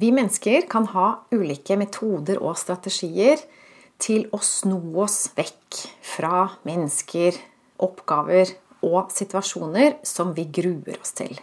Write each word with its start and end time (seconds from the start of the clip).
Vi 0.00 0.08
mennesker 0.14 0.64
kan 0.72 0.86
ha 0.94 1.08
ulike 1.34 1.76
metoder 1.76 2.40
og 2.40 2.56
strategier 2.60 3.42
til 4.02 4.24
å 4.32 4.40
sno 4.42 4.80
oss 5.02 5.26
vekk 5.36 5.82
fra 6.14 6.46
mennesker, 6.66 7.36
oppgaver 7.82 8.54
og 8.82 9.12
situasjoner 9.14 9.98
som 10.06 10.32
vi 10.36 10.46
gruer 10.48 10.96
oss 10.98 11.12
til. 11.18 11.36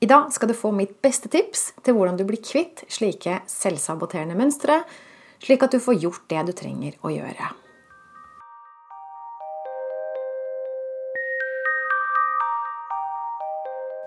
I 0.00 0.08
dag 0.10 0.30
skal 0.34 0.50
du 0.50 0.56
få 0.56 0.70
mitt 0.74 0.96
beste 1.02 1.30
tips 1.32 1.72
til 1.82 1.96
hvordan 1.96 2.18
du 2.18 2.24
blir 2.28 2.42
kvitt 2.44 2.84
slike 2.92 3.40
selvsaboterende 3.50 4.36
mønstre, 4.38 4.82
slik 5.42 5.64
at 5.64 5.74
du 5.74 5.80
får 5.82 6.00
gjort 6.02 6.26
det 6.30 6.46
du 6.48 6.56
trenger 6.56 6.98
å 7.02 7.12
gjøre. 7.12 7.52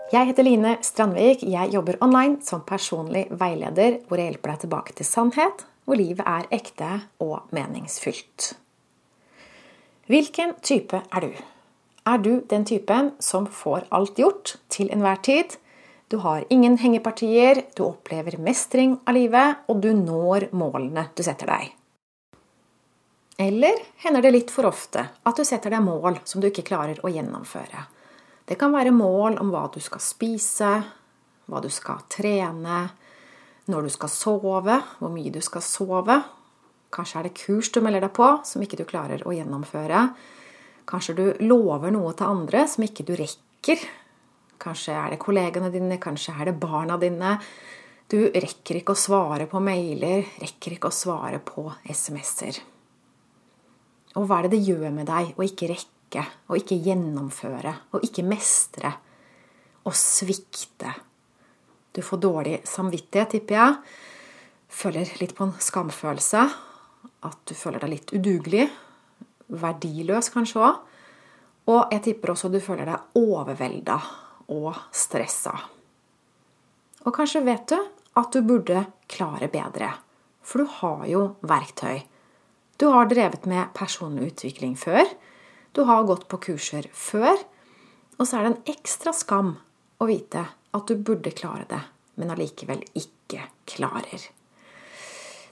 Jeg 0.07 0.29
heter 0.29 0.45
Line 0.47 0.77
Strandvik. 0.87 1.41
Jeg 1.43 1.73
jobber 1.73 1.97
online 1.99 2.37
som 2.39 2.61
personlig 2.63 3.25
veileder, 3.27 3.97
hvor 4.07 4.15
jeg 4.15 4.29
hjelper 4.29 4.53
deg 4.53 4.61
tilbake 4.61 4.93
til 4.95 5.07
sannhet, 5.07 5.65
hvor 5.83 5.99
livet 5.99 6.23
er 6.23 6.45
ekte 6.55 6.91
og 7.19 7.49
meningsfylt. 7.51 8.53
Hvilken 10.07 10.53
type 10.63 11.01
er 11.11 11.25
du? 11.25 11.33
Er 12.07 12.21
du 12.23 12.39
den 12.47 12.63
typen 12.63 13.09
som 13.19 13.49
får 13.51 13.89
alt 13.91 14.15
gjort 14.15 14.53
til 14.71 14.87
enhver 14.95 15.19
tid? 15.27 15.57
Du 16.07 16.21
har 16.23 16.47
ingen 16.47 16.79
hengepartier, 16.79 17.65
du 17.75 17.83
opplever 17.89 18.39
mestring 18.39 18.95
av 19.03 19.19
livet, 19.19 19.59
og 19.67 19.83
du 19.83 19.91
når 19.91 20.47
målene 20.55 21.09
du 21.19 21.25
setter 21.27 21.51
deg. 21.51 21.75
Eller 23.43 23.83
hender 24.07 24.23
det 24.23 24.31
litt 24.37 24.55
for 24.55 24.71
ofte 24.71 25.03
at 25.27 25.35
du 25.35 25.43
setter 25.43 25.75
deg 25.75 25.83
mål 25.83 26.23
som 26.23 26.39
du 26.39 26.47
ikke 26.47 26.63
klarer 26.71 27.03
å 27.03 27.11
gjennomføre? 27.11 27.89
Det 28.47 28.55
kan 28.55 28.71
være 28.71 28.95
mål 28.95 29.41
om 29.41 29.51
hva 29.51 29.65
du 29.73 29.81
skal 29.83 29.99
spise, 29.99 30.71
hva 31.47 31.59
du 31.63 31.67
skal 31.73 32.05
trene, 32.11 32.79
når 33.67 33.87
du 33.87 33.91
skal 33.91 34.11
sove, 34.11 34.77
hvor 34.99 35.11
mye 35.11 35.33
du 35.35 35.41
skal 35.43 35.63
sove. 35.65 36.15
Kanskje 36.93 37.19
er 37.19 37.27
det 37.27 37.35
kurs 37.35 37.69
du 37.75 37.81
melder 37.83 38.05
deg 38.05 38.13
på 38.15 38.29
som 38.47 38.63
ikke 38.63 38.79
du 38.79 38.85
klarer 38.87 39.25
å 39.27 39.33
gjennomføre. 39.35 40.05
Kanskje 40.87 41.17
du 41.17 41.25
lover 41.43 41.91
noe 41.91 42.13
til 42.15 42.31
andre 42.31 42.63
som 42.71 42.85
ikke 42.87 43.03
du 43.07 43.11
rekker. 43.19 43.83
Kanskje 44.63 44.95
er 44.95 45.11
det 45.11 45.19
kollegene 45.19 45.71
dine, 45.73 45.99
kanskje 45.99 46.37
er 46.37 46.47
det 46.47 46.55
barna 46.61 46.95
dine. 47.01 47.35
Du 48.07 48.21
rekker 48.31 48.79
ikke 48.79 48.95
å 48.95 48.99
svare 48.99 49.49
på 49.51 49.59
mailer, 49.59 50.23
rekker 50.39 50.77
ikke 50.77 50.87
å 50.87 50.95
svare 50.95 51.43
på 51.43 51.67
SMS-er. 51.91 52.63
Og 54.15 54.23
hva 54.23 54.39
er 54.39 54.47
det 54.47 54.55
det 54.55 54.63
gjør 54.71 54.87
med 54.95 55.11
deg 55.11 55.35
å 55.35 55.43
ikke 55.43 55.73
rekke? 55.73 55.96
Ikke, 56.07 56.23
og 56.47 56.57
ikke 56.61 56.79
gjennomføre, 56.87 57.73
og 57.91 58.03
ikke 58.05 58.23
mestre, 58.23 58.93
og 59.87 59.95
svikte. 59.95 60.93
Du 61.95 62.01
får 62.01 62.21
dårlig 62.21 62.57
samvittighet, 62.67 63.31
tipper 63.35 63.55
jeg. 63.55 63.75
Føler 64.67 65.13
litt 65.21 65.33
på 65.35 65.47
en 65.47 65.55
skamfølelse. 65.59 66.43
At 67.25 67.37
du 67.47 67.55
føler 67.57 67.81
deg 67.81 67.93
litt 67.95 68.11
udugelig. 68.13 68.67
Verdiløs 69.47 70.29
kanskje 70.33 70.61
òg. 70.61 70.81
Og 71.71 71.95
jeg 71.95 72.03
tipper 72.05 72.33
også 72.33 72.51
du 72.51 72.59
føler 72.63 72.87
deg 72.87 73.17
overvelda 73.19 73.97
og 74.53 74.75
stressa. 74.95 75.55
Og 77.07 77.15
kanskje 77.15 77.43
vet 77.47 77.65
du 77.71 77.79
at 78.19 78.35
du 78.35 78.43
burde 78.45 78.83
klare 79.09 79.49
bedre. 79.51 79.89
For 80.43 80.63
du 80.63 80.75
har 80.79 81.07
jo 81.09 81.23
verktøy. 81.47 82.03
Du 82.77 82.91
har 82.93 83.09
drevet 83.09 83.47
med 83.49 83.73
personlig 83.75 84.33
utvikling 84.33 84.77
før. 84.79 85.03
Du 85.73 85.83
har 85.87 86.07
gått 86.07 86.27
på 86.31 86.39
kurser 86.49 86.87
før, 86.93 87.37
og 88.17 88.25
så 88.25 88.39
er 88.39 88.47
det 88.47 88.53
en 88.53 88.73
ekstra 88.75 89.13
skam 89.13 89.55
å 90.01 90.07
vite 90.09 90.45
at 90.77 90.89
du 90.89 90.97
burde 90.97 91.33
klare 91.35 91.67
det, 91.69 91.81
men 92.17 92.33
allikevel 92.33 92.83
ikke 92.97 93.47
klarer. 93.69 94.29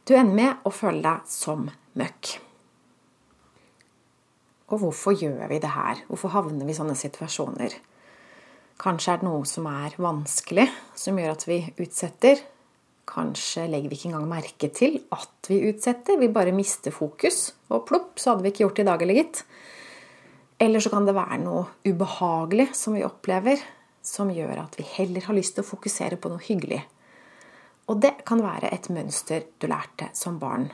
Du 0.05 0.13
ender 0.13 0.37
med 0.37 0.67
å 0.67 0.73
føle 0.73 1.01
deg 1.01 1.29
som 1.29 1.69
møkk. 1.97 2.35
Og 4.73 4.81
hvorfor 4.81 5.13
gjør 5.17 5.45
vi 5.49 5.59
det 5.61 5.73
her? 5.75 6.01
Hvorfor 6.09 6.33
havner 6.33 6.65
vi 6.65 6.73
i 6.73 6.77
sånne 6.77 6.97
situasjoner? 6.97 7.73
Kanskje 8.81 9.13
er 9.13 9.21
det 9.21 9.27
noe 9.27 9.45
som 9.47 9.67
er 9.69 9.93
vanskelig, 10.01 10.65
som 10.97 11.17
gjør 11.19 11.35
at 11.35 11.45
vi 11.47 11.61
utsetter. 11.79 12.41
Kanskje 13.05 13.67
legger 13.69 13.91
vi 13.91 13.99
ikke 13.99 14.09
engang 14.09 14.27
merke 14.29 14.69
til 14.73 14.97
at 15.13 15.49
vi 15.49 15.61
utsetter. 15.69 16.17
Vi 16.19 16.31
bare 16.33 16.53
mister 16.55 16.93
fokus. 16.93 17.53
Og 17.69 17.85
plopp, 17.87 18.17
så 18.19 18.33
hadde 18.33 18.45
vi 18.45 18.51
ikke 18.53 18.65
gjort 18.65 18.81
det 18.81 18.85
i 18.85 18.89
dag, 18.89 19.05
eller 19.05 19.19
gitt. 19.21 19.43
Eller 20.57 20.79
så 20.79 20.89
kan 20.93 21.07
det 21.07 21.15
være 21.17 21.41
noe 21.43 21.65
ubehagelig 21.83 22.69
som 22.77 22.95
vi 22.95 23.03
opplever, 23.03 23.59
som 24.05 24.31
gjør 24.31 24.61
at 24.63 24.77
vi 24.79 24.85
heller 24.95 25.25
har 25.27 25.35
lyst 25.35 25.57
til 25.57 25.65
å 25.65 25.67
fokusere 25.67 26.19
på 26.21 26.31
noe 26.31 26.43
hyggelig. 26.45 26.81
Og 27.91 27.99
det 28.01 28.15
kan 28.25 28.41
være 28.41 28.71
et 28.73 28.87
mønster 28.93 29.45
du 29.59 29.67
lærte 29.69 30.09
som 30.17 30.39
barn. 30.41 30.69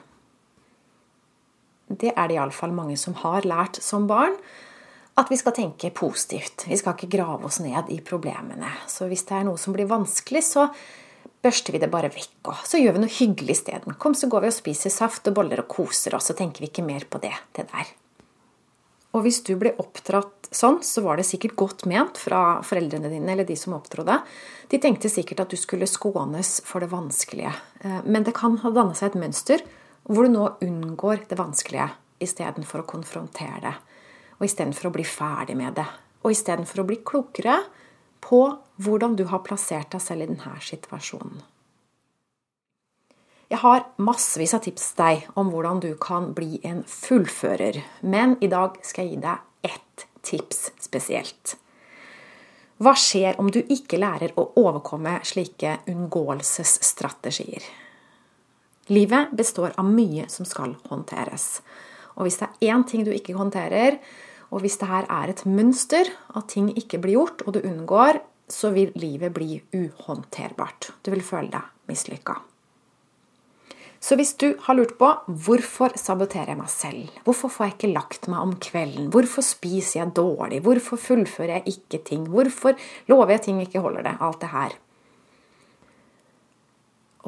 Det 1.92 2.14
er 2.16 2.30
det 2.30 2.38
iallfall 2.38 2.72
mange 2.76 2.96
som 3.00 3.18
har 3.20 3.48
lært 3.48 3.82
som 3.84 4.06
barn. 4.08 4.38
At 5.20 5.28
vi 5.28 5.36
skal 5.36 5.56
tenke 5.58 5.92
positivt. 5.92 6.64
Vi 6.70 6.78
skal 6.80 6.96
ikke 6.96 7.18
grave 7.18 7.50
oss 7.50 7.60
ned 7.60 7.90
i 7.92 8.00
problemene. 8.06 8.70
Så 8.88 9.10
hvis 9.12 9.26
det 9.28 9.42
er 9.42 9.48
noe 9.50 9.60
som 9.60 9.76
blir 9.76 9.90
vanskelig, 9.90 10.44
så 10.48 10.70
børster 11.44 11.76
vi 11.76 11.82
det 11.84 11.92
bare 11.92 12.14
vekk. 12.14 12.38
Og 12.48 12.62
så 12.70 12.80
gjør 12.80 12.96
vi 12.96 13.04
noe 13.04 13.18
hyggelig 13.18 13.58
isteden. 13.58 13.98
Kom, 14.00 14.16
så 14.16 14.30
går 14.32 14.46
vi 14.46 14.54
og 14.54 14.56
spiser 14.56 14.94
saft 14.94 15.28
og 15.28 15.36
boller 15.36 15.66
og 15.66 15.68
koser 15.74 16.16
oss, 16.16 16.32
så 16.32 16.38
tenker 16.38 16.64
vi 16.64 16.72
ikke 16.72 16.86
mer 16.88 17.04
på 17.12 17.20
det, 17.24 17.34
det 17.58 17.68
der. 17.74 17.92
Og 19.12 19.26
hvis 19.26 19.42
du 19.48 19.56
ble 19.60 19.74
oppdratt 19.82 20.48
sånn, 20.56 20.80
så 20.84 21.04
var 21.04 21.20
det 21.20 21.28
sikkert 21.28 21.58
godt 21.60 21.86
ment 21.90 22.20
fra 22.20 22.62
foreldrene 22.64 23.12
dine 23.12 23.34
eller 23.34 23.48
de 23.48 23.58
som 23.60 23.76
opptrådte. 23.76 24.20
De 24.72 24.80
tenkte 24.80 25.12
sikkert 25.12 25.44
at 25.46 25.52
du 25.52 25.60
skulle 25.60 25.90
skånes 25.90 26.60
for 26.68 26.84
det 26.84 26.92
vanskelige. 26.92 27.52
Eh, 27.84 28.02
men 28.08 28.28
det 28.28 28.36
kan 28.38 28.58
ha 28.64 28.72
dannet 28.72 29.00
seg 29.00 29.12
et 29.12 29.22
mønster 29.26 29.66
hvor 30.08 30.26
du 30.26 30.34
nå 30.34 30.48
unngår 30.64 31.28
det 31.30 31.38
vanskelige 31.40 31.92
istedenfor 32.24 32.84
å 32.84 32.90
konfrontere 32.90 33.62
det. 33.66 33.76
Og 34.40 34.48
istedenfor 34.48 34.90
å 34.90 34.96
bli 34.96 35.06
ferdig 35.06 35.58
med 35.60 35.76
det. 35.78 35.88
Og 36.24 36.34
istedenfor 36.34 36.82
å 36.82 36.88
bli 36.90 37.02
klokere 37.06 37.60
på 38.22 38.42
hvordan 38.82 39.18
du 39.18 39.26
har 39.30 39.44
plassert 39.46 39.92
deg 39.94 40.04
selv 40.04 40.26
i 40.26 40.30
denne 40.32 40.56
situasjonen. 40.66 41.42
Jeg 43.52 43.60
har 43.60 43.82
massevis 44.00 44.54
av 44.56 44.62
tips 44.64 44.94
til 44.94 45.02
deg 45.02 45.24
om 45.36 45.50
hvordan 45.52 45.82
du 45.84 45.90
kan 46.00 46.30
bli 46.32 46.62
en 46.64 46.86
fullfører, 46.88 47.82
men 48.00 48.38
i 48.40 48.48
dag 48.48 48.78
skal 48.88 49.10
jeg 49.10 49.18
gi 49.18 49.24
deg 49.26 49.72
ett 49.74 50.04
tips 50.24 50.60
spesielt. 50.80 51.58
Hva 52.80 52.94
skjer 52.96 53.36
om 53.44 53.50
du 53.52 53.60
ikke 53.60 54.00
lærer 54.00 54.32
å 54.40 54.46
overkomme 54.62 55.18
slike 55.28 55.82
unngåelsesstrategier? 55.92 57.66
Livet 58.96 59.34
består 59.36 59.76
av 59.76 59.90
mye 59.90 60.30
som 60.32 60.48
skal 60.48 60.78
håndteres. 60.88 61.60
Og 62.16 62.30
hvis 62.30 62.40
det 62.40 62.48
er 62.48 62.72
én 62.72 62.86
ting 62.88 63.04
du 63.04 63.12
ikke 63.12 63.36
håndterer, 63.36 63.98
og 64.48 64.64
hvis 64.64 64.80
det 64.80 64.88
her 64.94 65.10
er 65.12 65.34
et 65.34 65.44
mønster 65.44 66.08
at 66.32 66.48
ting 66.56 66.72
ikke 66.72 67.02
blir 67.04 67.20
gjort, 67.20 67.44
og 67.44 67.60
du 67.60 67.60
unngår, 67.66 68.22
så 68.48 68.72
vil 68.72 68.96
livet 68.96 69.36
bli 69.36 69.60
uhåndterbart. 69.76 70.94
Du 71.04 71.12
vil 71.12 71.24
føle 71.24 71.52
deg 71.52 71.92
mislykka. 71.92 72.40
Så 74.02 74.18
hvis 74.18 74.34
du 74.42 74.56
har 74.66 74.76
lurt 74.76 74.96
på 74.98 75.12
hvorfor 75.46 75.94
saboterer 76.00 76.56
jeg 76.56 76.60
meg 76.60 76.72
selv, 76.74 77.18
hvorfor 77.26 77.54
får 77.54 77.68
jeg 77.68 77.76
ikke 77.76 77.92
lagt 77.94 78.28
meg 78.34 78.42
om 78.42 78.56
kvelden, 78.58 79.12
hvorfor 79.14 79.46
spiser 79.46 80.00
jeg 80.00 80.16
dårlig, 80.18 80.64
hvorfor 80.66 80.98
fullfører 80.98 81.60
jeg 81.60 81.76
ikke 81.76 82.02
ting, 82.10 82.26
hvorfor 82.34 82.74
lover 83.12 83.36
jeg 83.36 83.46
ting 83.46 83.62
ikke 83.62 83.84
holder 83.86 84.10
det, 84.10 84.16
alt 84.20 84.42
det 84.42 84.50
her 84.56 84.78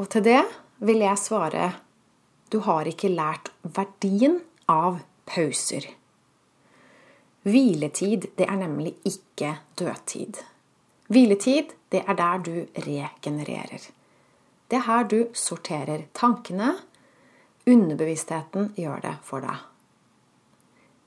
Og 0.01 0.09
til 0.09 0.25
det 0.25 0.41
vil 0.81 1.05
jeg 1.05 1.21
svare 1.21 1.73
du 2.53 2.59
har 2.65 2.85
ikke 2.89 3.09
lært 3.09 3.49
verdien 3.61 4.39
av 4.69 4.99
pauser. 5.25 5.87
Hviletid, 7.43 8.29
det 8.37 8.45
er 8.45 8.59
nemlig 8.59 8.93
ikke 9.09 9.55
dødtid. 9.79 10.37
Hviletid, 11.09 11.73
det 11.89 12.03
er 12.05 12.17
der 12.19 12.43
du 12.45 12.55
regenererer. 12.77 13.89
Det 14.73 14.79
er 14.79 14.87
her 14.87 15.03
du 15.05 15.19
sorterer 15.37 16.07
tankene. 16.17 16.71
Underbevisstheten 17.69 18.71
gjør 18.73 19.03
det 19.03 19.11
for 19.21 19.45
deg. 19.45 19.59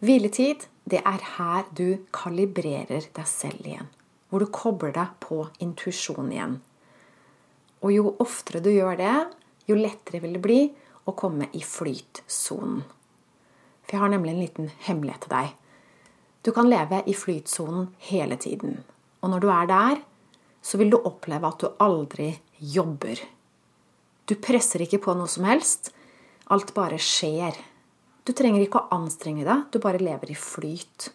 Hviletid, 0.07 0.69
det 0.87 1.01
er 1.03 1.25
her 1.33 1.67
du 1.75 1.99
kalibrerer 2.15 3.11
deg 3.11 3.27
selv 3.27 3.67
igjen. 3.67 3.91
Hvor 4.31 4.45
du 4.45 4.53
kobler 4.55 4.95
deg 4.95 5.19
på 5.19 5.41
intuisjon 5.59 6.31
igjen. 6.31 6.57
Og 7.83 7.91
jo 7.97 8.15
oftere 8.23 8.63
du 8.63 8.71
gjør 8.71 9.03
det, 9.03 9.19
jo 9.67 9.83
lettere 9.83 10.23
vil 10.23 10.39
det 10.39 10.47
bli 10.47 10.63
å 11.03 11.19
komme 11.19 11.51
i 11.51 11.67
flytsonen. 11.67 12.85
For 13.83 13.99
jeg 13.99 14.07
har 14.07 14.15
nemlig 14.15 14.37
en 14.37 14.43
liten 14.47 14.75
hemmelighet 14.87 15.27
til 15.27 15.39
deg. 15.41 15.55
Du 16.47 16.55
kan 16.55 16.71
leve 16.71 17.03
i 17.03 17.19
flytsonen 17.19 17.91
hele 18.15 18.39
tiden. 18.39 18.85
Og 19.27 19.35
når 19.35 19.43
du 19.43 19.51
er 19.51 19.73
der, 19.75 20.05
så 20.63 20.79
vil 20.79 20.95
du 20.95 21.03
oppleve 21.03 21.51
at 21.51 21.67
du 21.67 21.83
aldri 21.83 22.37
jobber. 22.63 23.27
Du 24.27 24.35
presser 24.35 24.83
ikke 24.83 25.01
på 25.05 25.15
noe 25.15 25.31
som 25.31 25.47
helst. 25.47 25.93
Alt 26.51 26.73
bare 26.75 26.99
skjer. 27.03 27.55
Du 28.27 28.33
trenger 28.35 28.63
ikke 28.65 28.83
å 28.83 28.97
anstrenge 28.97 29.47
deg, 29.47 29.69
du 29.71 29.79
bare 29.83 30.03
lever 30.03 30.33
i 30.35 30.39
flyt. 30.39 31.11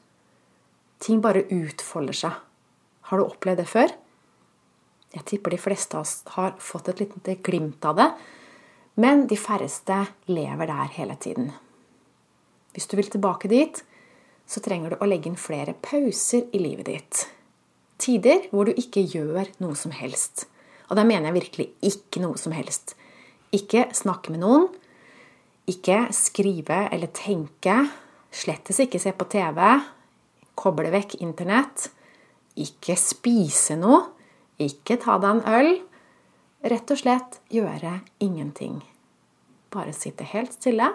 Ting 1.03 1.19
bare 1.23 1.43
utfolder 1.51 2.15
seg. 2.15 2.37
Har 3.09 3.19
du 3.19 3.25
opplevd 3.25 3.59
det 3.59 3.67
før? 3.67 3.91
Jeg 5.11 5.27
tipper 5.27 5.51
de 5.51 5.59
fleste 5.59 5.97
av 5.97 6.05
oss 6.05 6.21
har 6.37 6.53
fått 6.63 6.87
et 6.93 7.01
lite 7.03 7.35
glimt 7.43 7.83
av 7.83 7.97
det, 7.99 8.07
men 9.01 9.25
de 9.27 9.35
færreste 9.39 9.97
lever 10.31 10.71
der 10.71 10.93
hele 10.95 11.17
tiden. 11.19 11.49
Hvis 12.71 12.87
du 12.87 12.95
vil 12.95 13.11
tilbake 13.11 13.51
dit, 13.51 13.81
så 14.47 14.63
trenger 14.63 14.93
du 14.93 15.01
å 15.01 15.09
legge 15.09 15.27
inn 15.27 15.39
flere 15.39 15.75
pauser 15.83 16.47
i 16.55 16.61
livet 16.63 16.87
ditt. 16.87 17.25
Tider 17.99 18.47
hvor 18.51 18.67
du 18.67 18.71
ikke 18.71 19.03
gjør 19.03 19.51
noe 19.59 19.75
som 19.75 19.91
helst. 19.95 20.45
Og 20.91 20.97
da 20.99 21.05
mener 21.07 21.29
jeg 21.29 21.37
virkelig 21.39 21.67
ikke 21.87 22.19
noe 22.19 22.39
som 22.39 22.51
helst. 22.51 22.97
Ikke 23.55 23.85
snakke 23.95 24.33
med 24.33 24.43
noen. 24.43 24.67
Ikke 25.71 26.03
skrive 26.15 26.83
eller 26.91 27.11
tenke. 27.15 27.77
Slettes 28.31 28.81
ikke 28.83 28.99
se 28.99 29.13
på 29.15 29.27
TV. 29.31 29.61
Koble 30.59 30.91
vekk 30.91 31.15
Internett. 31.23 31.87
Ikke 32.59 32.97
spise 32.99 33.79
noe. 33.79 34.03
Ikke 34.59 34.99
ta 34.99 35.15
deg 35.23 35.39
en 35.39 35.47
øl. 35.47 35.71
Rett 36.67 36.91
og 36.93 36.99
slett 36.99 37.39
gjøre 37.55 38.01
ingenting. 38.19 38.81
Bare 39.71 39.95
sitte 39.95 40.27
helt 40.27 40.59
stille 40.59 40.91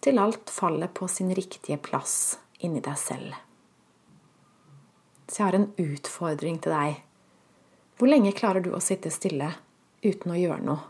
til 0.00 0.16
alt 0.18 0.48
faller 0.48 0.88
på 0.88 1.04
sin 1.12 1.28
riktige 1.36 1.76
plass 1.76 2.38
inni 2.64 2.80
deg 2.80 2.96
selv. 2.96 3.36
Så 5.28 5.42
jeg 5.42 5.46
har 5.46 5.58
en 5.58 5.70
utfordring 5.78 6.56
til 6.64 6.72
deg. 6.72 6.96
Hvor 8.00 8.08
lenge 8.08 8.30
klarer 8.32 8.64
du 8.64 8.70
å 8.72 8.78
sitte 8.80 9.10
stille 9.12 9.50
uten 10.00 10.32
å 10.32 10.36
gjøre 10.38 10.64
noe? 10.64 10.84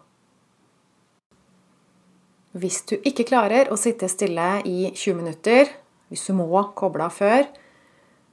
Hvis 2.54 2.84
du 2.86 2.92
ikke 3.02 3.26
klarer 3.26 3.72
å 3.74 3.78
sitte 3.78 4.06
stille 4.06 4.60
i 4.62 4.92
20 4.92 5.18
minutter, 5.18 5.72
hvis 6.06 6.28
du 6.30 6.36
må 6.38 6.46
koble 6.78 7.08
av 7.08 7.18
før, 7.18 7.50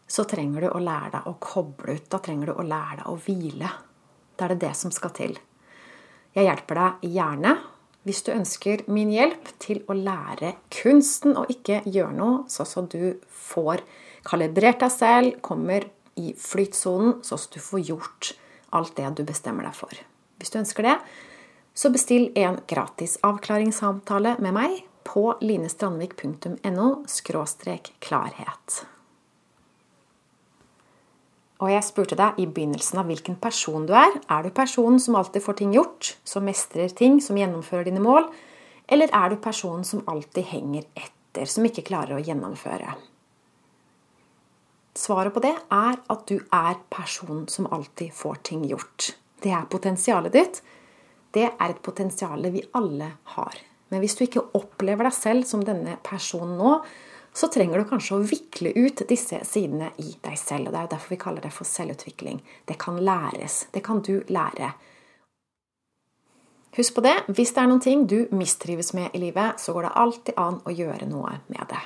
så 0.06 0.28
trenger 0.30 0.68
du 0.68 0.70
å 0.70 0.84
lære 0.84 1.10
deg 1.16 1.26
å 1.26 1.36
koble 1.42 1.98
ut. 1.98 2.06
Da 2.06 2.22
trenger 2.22 2.52
du 2.52 2.54
å 2.54 2.68
lære 2.70 3.02
deg 3.02 3.10
å 3.10 3.18
hvile. 3.26 3.74
Da 4.38 4.46
er 4.46 4.54
det 4.54 4.62
det 4.68 4.74
som 4.78 4.94
skal 4.94 5.16
til. 5.24 5.34
Jeg 6.38 6.46
hjelper 6.46 6.84
deg 6.84 7.12
gjerne 7.18 7.58
hvis 8.06 8.24
du 8.30 8.34
ønsker 8.38 8.86
min 8.94 9.10
hjelp 9.10 9.56
til 9.58 9.82
å 9.90 9.98
lære 9.98 10.54
kunsten 10.70 11.34
og 11.34 11.50
ikke 11.50 11.82
gjøre 11.90 12.14
noe, 12.14 12.44
sånn 12.46 12.86
at 12.86 12.94
du 12.94 13.30
får 13.50 13.82
kalibrert 14.22 14.86
deg 14.86 14.94
selv, 14.94 15.42
kommer 15.42 15.90
i 16.22 16.38
flytsonen, 16.38 17.24
sånn 17.26 17.42
at 17.42 17.58
du 17.58 17.64
får 17.74 17.90
gjort 17.90 18.38
alt 18.76 18.96
det 18.98 19.14
du 19.18 19.24
bestemmer 19.28 19.68
deg 19.68 19.76
for. 19.78 19.94
Hvis 20.38 20.54
du 20.54 20.60
ønsker 20.60 20.86
det, 20.88 20.98
så 21.78 21.92
bestill 21.94 22.32
en 22.36 22.60
gratis 22.70 23.18
avklaringssamtale 23.26 24.38
med 24.42 24.56
meg 24.56 24.84
på 25.08 25.30
linestrandvik.no 25.42 26.88
klarhet. 28.04 28.80
Og 31.58 31.72
jeg 31.74 31.86
spurte 31.88 32.18
deg 32.18 32.38
i 32.38 32.46
begynnelsen 32.46 33.00
av 33.02 33.08
hvilken 33.10 33.38
person 33.42 33.88
du 33.90 33.94
er. 33.98 34.20
Er 34.30 34.46
du 34.46 34.54
personen 34.54 35.00
som 35.02 35.18
alltid 35.18 35.42
får 35.42 35.58
ting 35.62 35.74
gjort, 35.74 36.12
som 36.28 36.46
mestrer 36.46 36.92
ting, 36.94 37.18
som 37.24 37.38
gjennomfører 37.40 37.90
dine 37.90 38.04
mål? 38.04 38.30
Eller 38.88 39.10
er 39.16 39.34
du 39.34 39.40
personen 39.42 39.86
som 39.88 40.04
alltid 40.06 40.46
henger 40.52 40.86
etter, 40.94 41.50
som 41.50 41.66
ikke 41.66 41.86
klarer 41.88 42.20
å 42.20 42.24
gjennomføre? 42.24 42.94
Svaret 44.98 45.34
på 45.34 45.44
det 45.44 45.54
er 45.54 46.00
at 46.10 46.24
du 46.26 46.40
er 46.42 46.80
personen 46.90 47.46
som 47.52 47.68
alltid 47.70 48.14
får 48.18 48.40
ting 48.50 48.64
gjort. 48.66 49.12
Det 49.44 49.54
er 49.54 49.68
potensialet 49.70 50.34
ditt. 50.34 50.62
Det 51.34 51.46
er 51.46 51.68
et 51.70 51.82
potensial 51.86 52.48
vi 52.50 52.64
alle 52.78 53.12
har. 53.36 53.60
Men 53.94 54.02
hvis 54.02 54.18
du 54.18 54.26
ikke 54.26 54.48
opplever 54.58 55.08
deg 55.08 55.14
selv 55.16 55.46
som 55.48 55.62
denne 55.64 56.00
personen 56.04 56.58
nå, 56.58 56.72
så 57.38 57.50
trenger 57.54 57.78
du 57.78 57.90
kanskje 57.92 58.18
å 58.18 58.26
vikle 58.26 58.72
ut 58.74 59.04
disse 59.08 59.44
sidene 59.46 59.92
i 60.02 60.16
deg 60.24 60.38
selv. 60.42 60.68
og 60.68 60.74
Det 60.74 60.82
er 60.82 60.92
derfor 60.96 61.14
vi 61.14 61.22
kaller 61.22 61.46
det 61.46 61.54
for 61.54 61.70
selvutvikling. 61.70 62.42
Det 62.66 62.80
kan 62.82 62.98
læres. 62.98 63.68
Det 63.72 63.84
kan 63.86 64.02
du 64.02 64.24
lære. 64.34 64.72
Husk 66.78 66.98
på 66.98 67.04
det, 67.06 67.14
hvis 67.38 67.54
det 67.54 67.62
er 67.62 67.70
noen 67.70 67.84
ting 67.86 68.08
du 68.10 68.18
mistrives 68.38 68.92
med 68.98 69.14
i 69.14 69.22
livet, 69.22 69.62
så 69.62 69.74
går 69.74 69.88
det 69.88 69.94
alltid 70.02 70.42
an 70.42 70.60
å 70.66 70.74
gjøre 70.74 71.08
noe 71.10 71.38
med 71.54 71.70
det. 71.70 71.84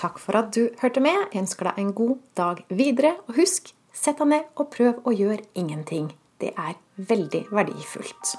Takk 0.00 0.18
for 0.18 0.38
at 0.38 0.54
du 0.56 0.70
hørte 0.80 1.02
med. 1.04 1.26
Jeg 1.28 1.42
ønsker 1.44 1.68
deg 1.68 1.80
en 1.82 1.92
god 1.92 2.16
dag 2.38 2.62
videre. 2.72 3.18
Og 3.28 3.36
husk, 3.42 3.74
sett 3.92 4.22
deg 4.22 4.32
ned 4.32 4.46
og 4.56 4.70
prøv 4.72 5.02
å 5.04 5.12
gjøre 5.12 5.44
ingenting. 5.60 6.14
Det 6.40 6.54
er 6.56 6.78
veldig 6.96 7.50
verdifullt. 7.52 8.38